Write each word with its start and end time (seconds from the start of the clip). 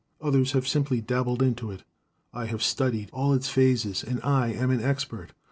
Others 0.19 0.53
have 0.53 0.67
simply 0.67 0.99
dabbled 0.99 1.43
into 1.43 1.69
it. 1.69 1.83
I 2.33 2.47
have 2.47 2.63
studied 2.63 3.11
all 3.13 3.35
its 3.35 3.49
phases 3.49 4.03
and 4.03 4.19
I 4.23 4.47
am 4.51 4.71
an 4.71 4.81
expert. 4.81 5.33